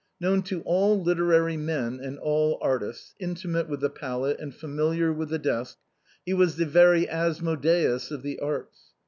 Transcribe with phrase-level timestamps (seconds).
[0.19, 5.29] Known to all literary men and all artists, intimate with the palette and familiar with
[5.29, 5.77] the desk,
[6.25, 8.93] he was the very As modeus of the arts.